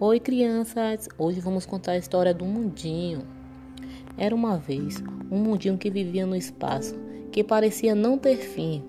Oi, 0.00 0.18
crianças! 0.18 1.08
Hoje 1.16 1.38
vamos 1.38 1.64
contar 1.64 1.92
a 1.92 1.96
história 1.96 2.34
do 2.34 2.44
mundinho. 2.44 3.22
Era 4.18 4.34
uma 4.34 4.58
vez 4.58 5.00
um 5.30 5.38
mundinho 5.38 5.78
que 5.78 5.88
vivia 5.88 6.26
no 6.26 6.34
espaço, 6.34 6.96
que 7.30 7.44
parecia 7.44 7.94
não 7.94 8.18
ter 8.18 8.36
fim. 8.38 8.82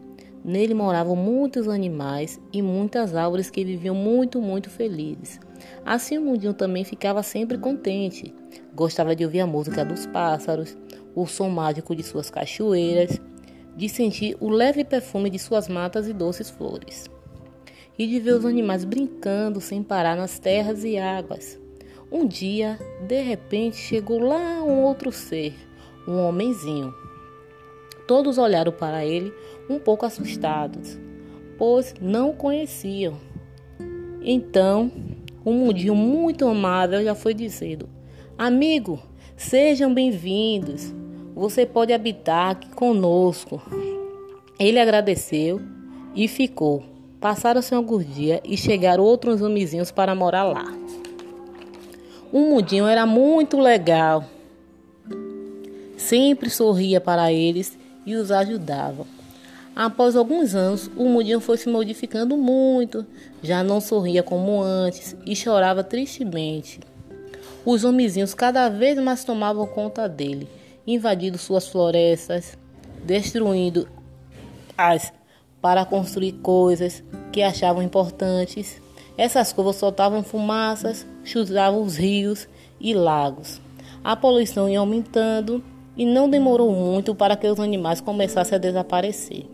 Nele 0.44 0.74
moravam 0.74 1.15
muitos 1.15 1.68
animais 1.68 2.42
e 2.52 2.60
muitas 2.60 3.15
árvores 3.15 3.52
que 3.52 3.63
viviam 3.63 3.94
muito, 3.94 4.42
muito 4.42 4.68
felizes. 4.68 5.40
Assim 5.86 6.18
o 6.18 6.22
mundinho 6.22 6.56
também 6.56 6.83
ficava 6.83 7.22
sempre 7.22 7.60
contente. 7.60 8.33
Gostava 8.74 9.15
de 9.15 9.24
ouvir 9.24 9.42
a 9.42 9.47
música 9.47 9.85
dos 9.85 10.08
pássaros, 10.08 10.76
o 11.13 11.28
som 11.28 11.49
mágico 11.49 11.96
de 11.96 12.01
suas 12.01 12.31
cachoeiras, 12.31 13.22
de 13.78 13.87
sentir 13.87 14.35
o 14.40 14.49
leve 14.49 14.83
perfume 14.83 15.29
de 15.29 15.37
suas 15.37 15.67
matas 15.67 16.08
e 16.08 16.13
doces 16.13 16.49
flores 16.49 17.13
e 17.98 18.08
de 18.08 18.20
ver 18.20 18.34
os 18.34 18.45
animais 18.45 18.84
brincando 18.84 19.62
sem 19.62 19.81
parar 19.81 20.16
nas 20.16 20.40
terras 20.40 20.84
e 20.84 20.98
águas. 20.98 21.59
Um 22.12 22.27
dia, 22.27 22.80
de 23.08 23.22
repente, 23.22 23.77
chegou 23.77 24.20
lá 24.20 24.63
um 24.63 24.84
outro 24.84 25.12
ser, 25.12 25.53
um 26.08 26.17
homenzinho. 26.17 26.94
Todos 28.08 28.38
olharam 28.38 28.72
para 28.72 29.05
ele 29.05 29.34
um 29.70 29.80
pouco 29.80 30.05
assustados, 30.05 31.00
pois 31.58 31.94
não 32.00 32.30
o 32.30 32.36
conheciam. 32.36 33.16
Então, 34.22 34.91
um 35.45 35.53
mundinho 35.53 35.95
muito 35.95 36.48
amável 36.48 37.03
já 37.03 37.16
foi 37.16 37.34
dizendo: 37.34 37.89
Amigo, 38.38 39.00
sejam 39.36 39.94
bem-vindos. 39.94 40.94
Você 41.36 41.66
pode 41.66 41.91
habitar 41.91 42.52
aqui 42.52 42.70
conosco. 42.70 43.62
Ele 44.59 44.80
agradeceu 44.80 45.62
e 46.16 46.27
ficou. 46.27 46.95
Passaram-se 47.25 47.73
alguns 47.73 48.05
dias 48.05 48.39
e 48.43 48.55
chegaram 48.55 49.03
outros 49.03 49.41
homenzinhos 49.41 49.89
para 49.89 50.13
morar 50.13 50.44
lá. 50.44 50.72
O 52.31 52.39
mundinho 52.41 52.86
era 52.86 53.03
muito 53.03 53.58
legal. 53.59 54.23
Sempre 55.97 56.52
sorria 56.52 57.02
para 57.02 57.33
eles 57.33 57.75
e 58.05 58.16
os 58.16 58.30
ajudava. 58.30 59.08
Após 59.75 60.16
alguns 60.16 60.53
anos, 60.53 60.88
o 60.95 61.05
mundinho 61.05 61.39
foi 61.39 61.58
se 61.58 61.67
modificando 61.67 62.38
muito, 62.38 63.03
já 63.41 63.63
não 63.63 63.81
sorria 63.81 64.22
como 64.22 64.61
antes 64.61 65.17
e 65.25 65.35
chorava 65.35 65.83
tristemente. 65.83 66.80
Os 67.66 67.83
homenzinhos 67.83 68.35
cada 68.35 68.69
vez 68.69 69.00
mais 69.00 69.23
tomavam 69.23 69.66
conta 69.66 70.07
dele, 70.07 70.47
invadindo 70.85 71.39
suas 71.39 71.67
florestas, 71.67 72.55
destruindo 73.03 73.89
as 74.78 75.11
para 75.66 75.83
construir 75.83 76.33
coisas 76.44 77.03
que 77.31 77.41
achavam 77.41 77.81
importantes. 77.81 78.80
Essas 79.17 79.52
coisas 79.52 79.77
soltavam 79.77 80.22
fumaças, 80.22 81.07
chuzavam 81.23 81.81
os 81.81 81.97
rios 81.97 82.47
e 82.80 82.94
lagos. 82.94 83.59
A 84.03 84.16
poluição 84.16 84.69
ia 84.69 84.77
aumentando 84.77 85.63
e 85.97 86.05
não 86.05 86.30
demorou 86.30 86.72
muito 86.72 87.16
para 87.16 87.35
que 87.35 87.47
os 87.47 87.59
animais 87.59 87.99
começassem 87.99 88.57
a 88.57 88.59
desaparecer. 88.59 89.47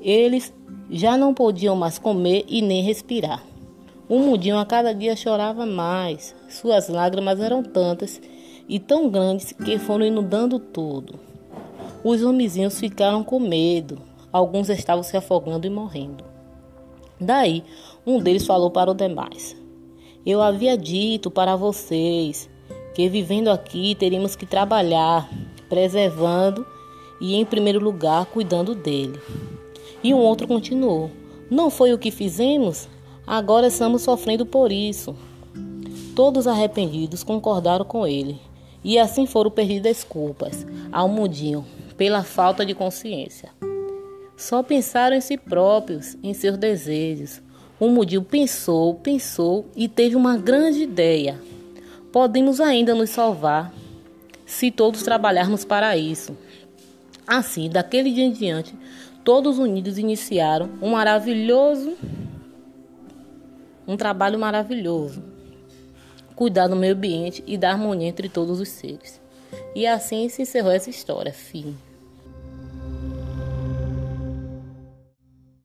Eles 0.00 0.50
já 0.90 1.14
não 1.14 1.34
podiam 1.34 1.76
mais 1.76 1.98
comer 1.98 2.46
e 2.48 2.62
nem 2.62 2.82
respirar. 2.82 3.44
O 4.08 4.18
mudinho 4.18 4.56
a 4.56 4.64
cada 4.64 4.94
dia 4.94 5.14
chorava 5.14 5.66
mais. 5.66 6.34
Suas 6.48 6.88
lágrimas 6.88 7.38
eram 7.38 7.62
tantas 7.62 8.18
e 8.66 8.78
tão 8.78 9.10
grandes 9.10 9.52
que 9.52 9.78
foram 9.78 10.06
inundando 10.06 10.58
tudo. 10.58 11.20
Os 12.02 12.22
homenzinhos 12.22 12.80
ficaram 12.80 13.22
com 13.22 13.38
medo, 13.38 14.10
Alguns 14.32 14.68
estavam 14.68 15.02
se 15.02 15.16
afogando 15.16 15.66
e 15.66 15.70
morrendo. 15.70 16.24
Daí, 17.20 17.62
um 18.06 18.18
deles 18.18 18.46
falou 18.46 18.70
para 18.70 18.90
os 18.90 18.96
demais: 18.96 19.56
Eu 20.24 20.40
havia 20.40 20.76
dito 20.76 21.30
para 21.30 21.54
vocês 21.54 22.48
que 22.94 23.08
vivendo 23.08 23.48
aqui 23.48 23.94
teríamos 23.94 24.34
que 24.36 24.46
trabalhar, 24.46 25.28
preservando 25.68 26.66
e, 27.20 27.34
em 27.34 27.44
primeiro 27.44 27.78
lugar, 27.78 28.26
cuidando 28.26 28.74
dele. 28.74 29.20
E 30.02 30.12
um 30.12 30.18
outro 30.18 30.48
continuou: 30.48 31.10
Não 31.50 31.70
foi 31.70 31.92
o 31.92 31.98
que 31.98 32.10
fizemos? 32.10 32.88
Agora 33.26 33.68
estamos 33.68 34.02
sofrendo 34.02 34.44
por 34.44 34.72
isso. 34.72 35.14
Todos 36.16 36.46
arrependidos 36.46 37.22
concordaram 37.22 37.84
com 37.84 38.06
ele, 38.06 38.38
e 38.82 38.98
assim 38.98 39.26
foram 39.26 39.50
pedir 39.50 39.80
desculpas 39.80 40.66
ao 40.90 41.08
mudinho 41.08 41.64
pela 41.96 42.22
falta 42.22 42.66
de 42.66 42.74
consciência. 42.74 43.50
Só 44.42 44.60
pensaram 44.60 45.14
em 45.14 45.20
si 45.20 45.38
próprios, 45.38 46.16
em 46.20 46.34
seus 46.34 46.58
desejos. 46.58 47.40
O 47.78 47.88
mudil 47.88 48.24
pensou, 48.24 48.96
pensou 48.96 49.66
e 49.76 49.88
teve 49.88 50.16
uma 50.16 50.36
grande 50.36 50.82
ideia. 50.82 51.40
Podemos 52.10 52.60
ainda 52.60 52.92
nos 52.92 53.10
salvar 53.10 53.72
se 54.44 54.72
todos 54.72 55.04
trabalharmos 55.04 55.64
para 55.64 55.96
isso. 55.96 56.36
Assim, 57.24 57.70
daquele 57.70 58.10
dia 58.10 58.24
em 58.24 58.32
diante, 58.32 58.74
todos 59.22 59.60
unidos 59.60 59.96
iniciaram 59.96 60.70
um 60.82 60.90
maravilhoso 60.90 61.96
um 63.86 63.96
trabalho 63.96 64.40
maravilhoso. 64.40 65.22
Cuidar 66.34 66.66
do 66.66 66.74
meio 66.74 66.94
ambiente 66.94 67.44
e 67.46 67.56
da 67.56 67.70
harmonia 67.70 68.08
entre 68.08 68.28
todos 68.28 68.58
os 68.58 68.68
seres. 68.68 69.20
E 69.72 69.86
assim 69.86 70.28
se 70.28 70.42
encerrou 70.42 70.72
essa 70.72 70.90
história. 70.90 71.32
Fim. 71.32 71.76